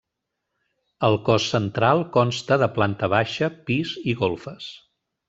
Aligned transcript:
El 1.09 1.17
cos 1.27 1.49
central 1.55 2.01
consta 2.17 2.57
de 2.63 2.69
planta 2.79 3.11
baixa, 3.15 3.51
pis 3.69 3.93
i 4.15 4.21
golfes. 4.23 4.73